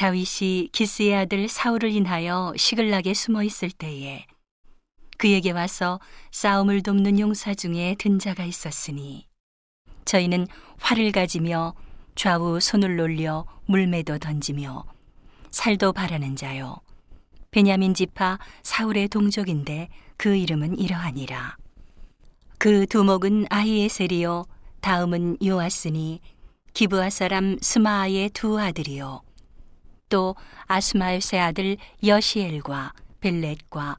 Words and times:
다윗이 0.00 0.70
기스의 0.72 1.14
아들 1.14 1.46
사울을 1.46 1.90
인하여 1.92 2.54
시글락에 2.56 3.12
숨어 3.12 3.42
있을 3.42 3.70
때에 3.70 4.24
그에게 5.18 5.50
와서 5.50 6.00
싸움을 6.30 6.82
돕는 6.82 7.20
용사 7.20 7.52
중에 7.52 7.96
든 7.98 8.18
자가 8.18 8.46
있었으니 8.46 9.26
저희는 10.06 10.46
활을 10.78 11.12
가지며 11.12 11.74
좌우 12.14 12.60
손을 12.60 12.96
놀려 12.96 13.44
물매도 13.66 14.20
던지며 14.20 14.86
살도 15.50 15.92
바라는 15.92 16.34
자요. 16.34 16.78
베냐민 17.50 17.92
지파 17.92 18.38
사울의 18.62 19.08
동족인데 19.08 19.90
그 20.16 20.34
이름은 20.34 20.78
이러하니라. 20.78 21.58
그 22.56 22.86
두목은 22.86 23.48
아히에셀이요. 23.50 24.46
다음은 24.80 25.36
요아스니 25.44 26.20
기브아 26.72 27.10
사람 27.10 27.58
스마아의 27.60 28.30
두 28.30 28.58
아들이요 28.58 29.20
또 30.10 30.36
아스마엘의 30.66 31.40
아들 31.40 31.76
여시엘과 32.04 32.92
벨렛과 33.20 33.96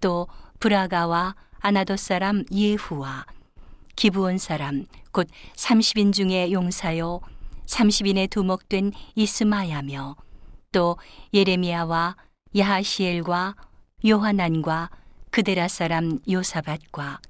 또 0.00 0.26
브라가와 0.58 1.36
아나도 1.60 1.96
사람 1.96 2.44
예후와 2.50 3.26
기브온 3.94 4.38
사람 4.38 4.86
곧 5.12 5.28
30인 5.54 6.12
중에 6.12 6.50
용사요 6.50 7.20
30인의 7.66 8.28
두목된 8.30 8.92
이스마야며 9.14 10.16
또 10.72 10.96
예레미야와 11.32 12.16
야하시엘과 12.56 13.54
요하난과 14.06 14.90
그데라 15.30 15.68
사람 15.68 16.18
요사밭과 16.28 17.20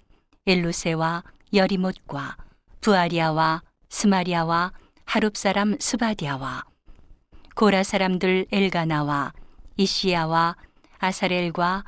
엘루새와 0.47 1.25
여리못과 1.53 2.37
브아랴와 2.81 3.63
스마랴와 3.91 4.73
하룹 5.05 5.37
사람 5.37 5.77
스바댜와 5.79 6.70
고라 7.55 7.83
사람들 7.83 8.47
엘가나와 8.53 9.33
잇시야와 9.77 10.57
아사렐과 10.99 11.85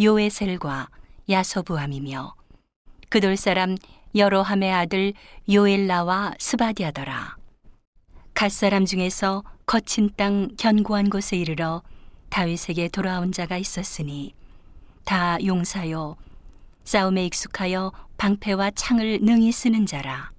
요에셀과 0.00 0.88
야소브암이며 1.28 2.34
그돌 3.08 3.36
사람 3.36 3.76
여로함의 4.14 4.72
아들 4.72 5.12
요엘라와 5.50 6.34
스바댜더라. 6.38 7.36
갓 8.34 8.50
사람 8.50 8.84
중에서 8.84 9.44
거친 9.66 10.10
땅 10.16 10.48
견고한 10.56 11.10
곳에 11.10 11.36
이르러 11.36 11.82
다윗에게 12.30 12.88
돌아온 12.88 13.30
자가 13.30 13.58
있었으니 13.58 14.34
다 15.04 15.36
용사요 15.44 16.16
싸움에 16.84 17.26
익숙하여 17.26 17.92
방패와 18.16 18.72
창을 18.72 19.20
능히 19.22 19.52
쓰는 19.52 19.86
자라. 19.86 20.32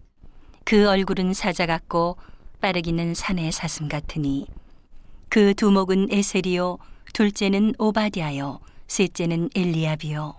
그 0.65 0.89
얼굴은 0.89 1.33
사자 1.33 1.65
같고 1.65 2.17
빠르기는 2.59 3.13
산의 3.13 3.51
사슴 3.51 3.87
같으니 3.87 4.47
그 5.33 5.55
두목은 5.55 6.09
에셀이요 6.11 6.77
둘째는 7.11 7.73
오바디아요 7.79 8.59
셋째는 8.85 9.49
엘리압이요. 9.55 10.35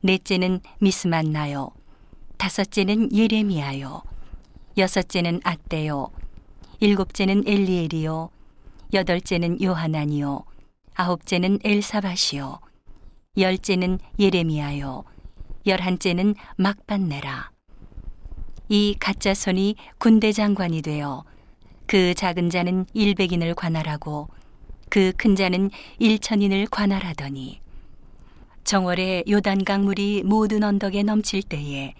넷째는 0.00 0.60
미스만나요 0.78 1.72
다섯째는 2.38 3.14
예레미야요 3.14 4.00
여섯째는 4.78 5.42
아떼요 5.44 6.08
일곱째는 6.80 7.44
엘리엘이요 7.46 8.30
여덟째는 8.94 9.62
요하나니요 9.62 10.42
아홉째는 10.94 11.58
엘사바시요 11.62 12.60
열째는 13.36 13.98
예레미야요 14.18 15.04
열한째는 15.66 16.34
막반네라. 16.56 17.50
이 18.70 18.96
가짜 18.98 19.34
손이 19.34 19.76
군대 19.98 20.32
장관이 20.32 20.80
되어 20.80 21.24
그 21.88 22.14
작은 22.14 22.50
자는 22.50 22.86
일백인을 22.92 23.54
관할하고 23.54 24.28
그 24.90 25.12
큰 25.16 25.34
자는 25.34 25.70
일천인을 25.98 26.66
관할하더니 26.66 27.60
정월에 28.64 29.24
요단 29.28 29.64
강물이 29.64 30.22
모든 30.24 30.62
언덕에 30.62 31.02
넘칠 31.02 31.42
때에 31.42 31.94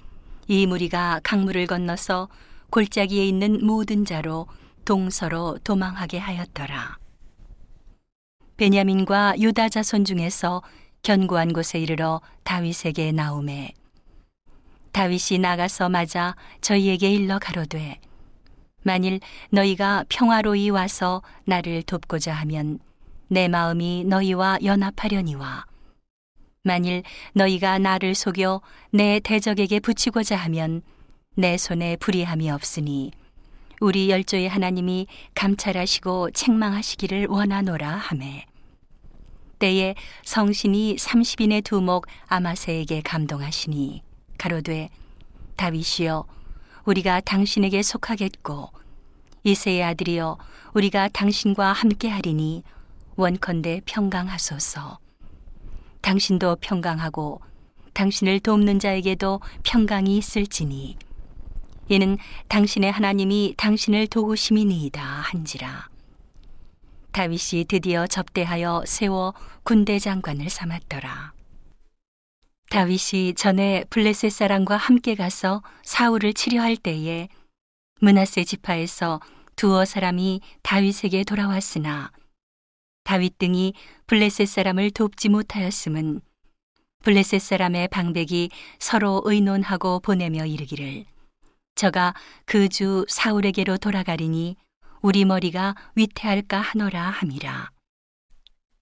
이 0.46 0.66
무리가 0.66 1.20
강물을 1.22 1.66
건너서 1.66 2.28
골짜기에 2.70 3.24
있는 3.26 3.64
모든 3.64 4.04
자로 4.04 4.46
동서로 4.84 5.58
도망하게 5.64 6.18
하였더라. 6.18 6.98
베냐민과 8.58 9.38
유다 9.38 9.70
자손 9.70 10.04
중에서 10.04 10.62
견고한 11.02 11.54
곳에 11.54 11.78
이르러 11.78 12.20
다윗에게 12.44 13.12
나오매 13.12 13.72
다윗이 14.92 15.38
나가서 15.40 15.88
맞아 15.88 16.36
저희에게 16.60 17.10
일러 17.10 17.38
가로되 17.38 18.00
만일 18.82 19.20
너희가 19.50 20.04
평화로이 20.08 20.70
와서 20.70 21.22
나를 21.44 21.82
돕고자 21.82 22.32
하면 22.34 22.78
내 23.28 23.48
마음이 23.48 24.04
너희와 24.06 24.58
연합하려니와. 24.62 25.66
만일 26.62 27.02
너희가 27.34 27.78
나를 27.78 28.14
속여 28.14 28.60
내 28.90 29.20
대적에게 29.20 29.80
붙이고자 29.80 30.36
하면 30.36 30.82
내 31.34 31.56
손에 31.56 31.96
불의함이 31.96 32.50
없으니 32.50 33.12
우리 33.80 34.10
열조의 34.10 34.48
하나님이 34.48 35.06
감찰하시고 35.34 36.32
책망하시기를 36.32 37.26
원하노라 37.28 37.88
하매. 37.88 38.46
때에 39.58 39.94
성신이 40.24 40.96
30인의 40.96 41.64
두목 41.64 42.06
아마세에게 42.26 43.02
감동하시니 43.02 44.02
가로되 44.36 44.88
다윗이여 45.56 46.24
우리가 46.88 47.21
당신에게 47.21 47.82
속하겠고 47.82 48.71
이세의 49.44 49.84
아들이여 49.84 50.38
우리가 50.72 51.09
당신과 51.09 51.72
함께 51.72 52.09
하리니 52.09 52.62
원컨대 53.16 53.82
평강하소서 53.84 54.99
당신도 56.00 56.56
평강하고 56.62 57.43
당신을 57.93 58.41
돕는 58.41 58.78
자에게도 58.78 59.41
평강이 59.65 60.16
있을지니 60.16 60.97
이는 61.88 62.16
당신의 62.49 62.91
하나님이 62.91 63.55
당신을 63.59 64.06
도우심이니이다 64.06 65.03
한지라 65.03 65.91
다윗이 67.12 67.65
드디어 67.69 68.06
접대하여 68.06 68.84
세워 68.87 69.34
군대 69.62 69.99
장관을 69.99 70.49
삼았더라. 70.49 71.38
다윗이 72.70 73.34
전에 73.34 73.84
블레셋 73.90 74.30
사람과 74.30 74.76
함께 74.76 75.14
가서 75.14 75.62
사울을 75.82 76.34
치료할 76.34 76.76
때에 76.76 77.28
문하세 78.00 78.44
지파에서 78.44 79.20
두어 79.56 79.84
사람이 79.84 80.40
다윗에게 80.62 81.24
돌아왔으나 81.24 82.12
다윗 83.04 83.38
등이 83.38 83.72
블레셋 84.06 84.46
사람을 84.46 84.90
돕지 84.90 85.30
못하였음은 85.30 86.20
블레셋 87.04 87.40
사람의 87.40 87.88
방백이 87.88 88.50
서로 88.78 89.22
의논하고 89.24 90.00
보내며 90.00 90.44
이르기를 90.46 91.06
저가 91.74 92.14
그 92.44 92.68
주 92.68 93.06
사울에게로 93.08 93.78
돌아가리니 93.78 94.56
우리 95.00 95.24
머리가 95.24 95.74
위태할까 95.94 96.60
하노라 96.60 97.00
함이라. 97.02 97.70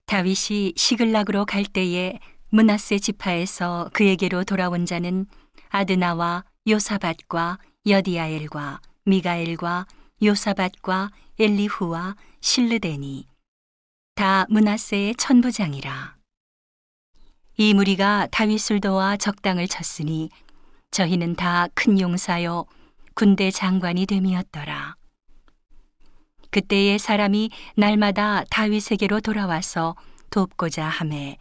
다윗이 0.07 0.73
시글락으로 0.77 1.45
갈 1.45 1.65
때에 1.65 2.19
문하세 2.57 3.01
지파에서 3.01 3.91
그에게로 3.93 4.45
돌아온 4.45 4.87
자는 4.87 5.27
아드나와 5.69 6.43
요사밭과 6.67 7.59
여디아엘과 7.87 8.81
미가엘과 9.05 9.87
요사밭과 10.23 11.11
엘리후와 11.39 12.17
실르데니 12.41 13.27
다 14.15 14.47
문하세의 14.49 15.17
천부장이라. 15.17 16.17
이 17.59 17.75
무리가 17.75 18.27
다윗을 18.31 18.81
도와 18.81 19.19
적당을 19.19 19.69
쳤으니 19.69 20.31
저희는 20.93 21.37
다 21.37 21.69
큰 21.75 22.01
용사요 22.01 22.65
군대 23.13 23.51
장관이 23.51 24.07
됨이었더라. 24.07 24.97
그때의 26.51 26.99
사람이 26.99 27.51
날마다 27.77 28.45
다윗에게로 28.49 29.21
돌아와서 29.21 29.95
돕고자 30.31 30.89
함에 30.89 31.37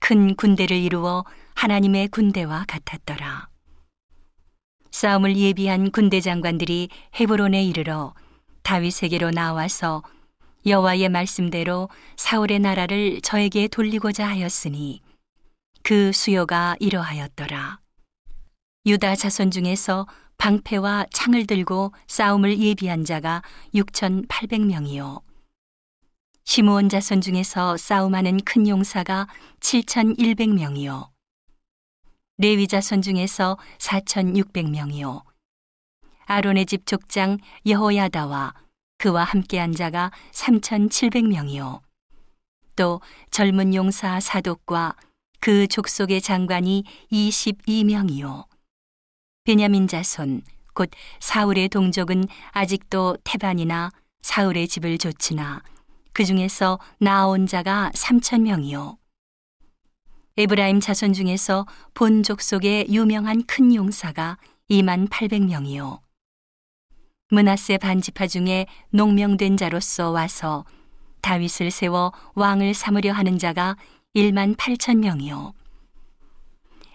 큰 0.00 0.34
군대를 0.34 0.76
이루어 0.76 1.24
하나님의 1.54 2.08
군대와 2.08 2.64
같았더라. 2.66 3.48
싸움을 4.90 5.36
예비한 5.36 5.92
군대 5.92 6.20
장관들이 6.20 6.88
헤브론에 7.20 7.62
이르러 7.62 8.14
다윗에게로 8.62 9.30
나와서 9.30 10.02
여호와의 10.66 11.08
말씀대로 11.08 11.88
사울의 12.16 12.58
나라를 12.58 13.20
저에게 13.20 13.68
돌리고자 13.68 14.26
하였으니 14.26 15.00
그 15.82 16.12
수요가 16.12 16.76
이러하였더라. 16.80 17.78
유다 18.86 19.14
자손 19.14 19.50
중에서 19.50 20.06
방패와 20.38 21.06
창을 21.12 21.46
들고 21.46 21.92
싸움을 22.08 22.58
예비한 22.58 23.04
자가 23.04 23.42
6,800명이요. 23.74 25.29
시므온 26.50 26.88
자손 26.88 27.20
중에서 27.20 27.76
싸움하는 27.76 28.40
큰 28.40 28.66
용사가 28.66 29.28
7,100명이요. 29.60 31.08
레위 32.38 32.66
자손 32.66 33.02
중에서 33.02 33.56
4,600명이요. 33.78 35.22
아론의 36.26 36.66
집 36.66 36.86
족장 36.86 37.38
여호야다와 37.66 38.54
그와 38.98 39.22
함께한 39.22 39.76
자가 39.76 40.10
3,700명이요. 40.32 41.82
또 42.74 43.00
젊은 43.30 43.72
용사 43.72 44.18
사독과 44.18 44.96
그 45.38 45.68
족속의 45.68 46.20
장관이 46.20 46.82
22명이요. 47.12 48.48
베냐민 49.44 49.86
자손, 49.86 50.42
곧 50.74 50.90
사울의 51.20 51.68
동족은 51.68 52.24
아직도 52.50 53.18
태반이나 53.22 53.92
사울의 54.22 54.66
집을 54.66 54.98
조치나 54.98 55.62
그 56.12 56.24
중에서 56.24 56.78
나온 56.98 57.46
자가 57.46 57.90
3천 57.94 58.42
명이요. 58.42 58.98
에브라임 60.36 60.80
자손 60.80 61.12
중에서 61.12 61.66
본 61.94 62.22
족속의 62.22 62.86
유명한 62.88 63.42
큰 63.46 63.74
용사가 63.74 64.38
2만 64.70 65.08
800명이요. 65.08 66.00
문하세 67.30 67.78
반지파 67.78 68.26
중에 68.26 68.66
농명된 68.90 69.56
자로서 69.56 70.10
와서 70.10 70.64
다윗을 71.20 71.70
세워 71.70 72.12
왕을 72.34 72.74
삼으려 72.74 73.12
하는 73.12 73.38
자가 73.38 73.76
1만 74.14 74.56
8천 74.56 74.98
명이요. 74.98 75.52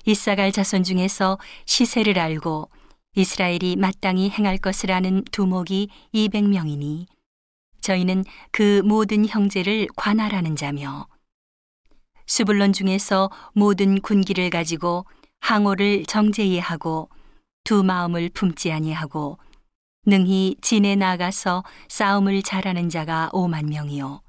이사갈 0.05 0.51
자손 0.51 0.83
중에서 0.83 1.37
시세를 1.65 2.19
알고 2.19 2.69
이스라엘이 3.15 3.77
마땅히 3.77 4.29
행할 4.29 4.57
것을 4.57 4.91
아는 4.91 5.23
두목이 5.31 5.89
200명이니 6.13 7.05
저희는 7.85 8.25
그 8.51 8.81
모든 8.83 9.27
형제를 9.27 9.87
관할하는 9.95 10.55
자며 10.55 11.07
수불론 12.25 12.73
중에서 12.73 13.29
모든 13.53 14.01
군기를 14.01 14.49
가지고 14.49 15.05
항오를 15.39 16.05
정제히 16.05 16.57
하고 16.57 17.09
두 17.63 17.83
마음을 17.83 18.29
품지 18.29 18.71
아니하고 18.71 19.37
능히 20.07 20.55
진에 20.61 20.95
나가서 20.95 21.63
싸움을 21.87 22.41
잘하는 22.41 22.89
자가 22.89 23.29
5만 23.31 23.69
명이요. 23.69 24.21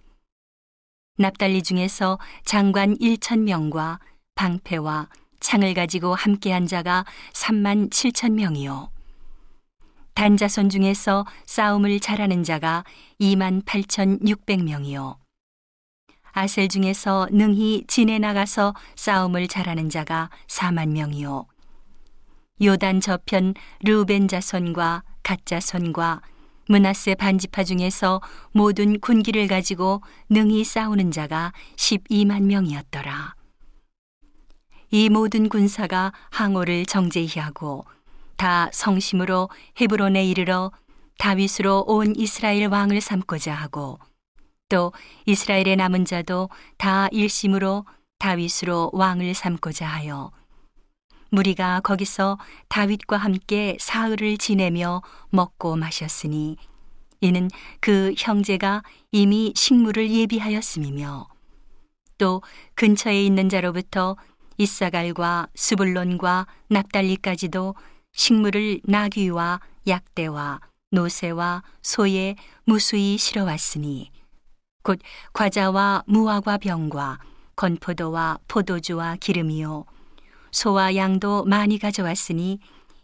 납달리 1.17 1.63
중에서 1.63 2.19
장관 2.45 2.95
1천 2.99 3.41
명과 3.41 4.01
방패와 4.35 5.09
창을 5.41 5.73
가지고 5.73 6.15
함께한 6.15 6.67
자가 6.67 7.07
3만 7.33 7.89
7천 7.91 8.33
명이요 8.33 8.91
단자손 10.17 10.71
중에서 10.71 11.27
싸움을 11.45 12.01
잘하는 12.01 12.43
자가 12.43 12.85
2만 13.21 13.63
8천 13.65 14.23
6백명이요 14.23 15.19
아셀 16.33 16.69
중에서 16.69 17.29
능히 17.31 17.85
진에 17.87 18.19
나가서 18.19 18.75
싸움을 18.97 19.47
잘하는 19.47 19.91
자가 19.91 20.31
4만 20.49 20.89
명이요 20.89 21.47
요단 22.63 23.03
저편 23.03 23.53
르벤 23.85 24.27
자손과 24.27 25.03
가짜손과 25.23 26.23
문하세 26.69 27.17
반지파 27.17 27.65
중에서 27.65 28.23
모든 28.53 28.99
군기를 28.99 29.47
가지고 29.49 30.01
능히 30.31 30.65
싸우는 30.65 31.11
자가 31.11 31.53
12만 31.77 32.43
명이었더라. 32.45 33.35
이 34.91 35.09
모든 35.09 35.49
군사가 35.49 36.13
항오를 36.31 36.87
정제히 36.87 37.39
하고 37.39 37.85
다 38.37 38.69
성심으로 38.73 39.49
헤브론에 39.81 40.25
이르러 40.25 40.73
다윗으로 41.19 41.85
온 41.87 42.15
이스라엘 42.17 42.67
왕을 42.67 43.01
삼고자 43.01 43.55
하고 43.55 43.99
또 44.69 44.93
이스라엘의 45.27 45.77
남은 45.77 46.05
자도 46.05 46.51
다 46.77 47.09
일심으로 47.13 47.87
다윗으로 48.19 48.91
왕을 48.93 49.35
삼고자 49.35 49.87
하여 49.87 50.33
무리가 51.31 51.81
거기서 51.81 52.39
다윗과 52.69 53.17
함께 53.17 53.77
사흘을 53.81 54.39
지내며 54.39 55.03
먹고 55.31 55.77
마셨으니 55.77 56.57
이는 57.21 57.51
그 57.81 58.15
형제가 58.17 58.83
이미 59.11 59.53
식물을 59.57 60.11
예비하였음이며 60.11 61.29
또 62.19 62.43
근처에 62.75 63.25
있는 63.25 63.49
자로부터 63.49 64.17
이사갈과 64.59 65.49
수불론과 65.55 66.47
납달리까지도 66.69 67.75
식물을 68.17 68.81
나귀와 68.85 69.61
약대와 69.87 70.61
노새와 70.91 71.63
소에 71.83 72.35
무수히 72.65 73.19
실어왔으니 73.19 74.11
곧 74.83 74.99
과자와 75.33 76.03
무화과 76.07 76.59
병과 76.59 77.19
건포도와 77.55 78.39
포도주와 78.49 79.17
기름이요 79.17 79.85
소와 80.51 80.97
양도 80.97 81.45
많이 81.45 81.79
가져왔으니 81.79 82.59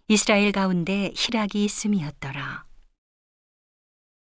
이스라엘 0.08 0.52
가운데 0.52 1.12
희락이 1.14 1.64
있음이었더라. 1.64 2.64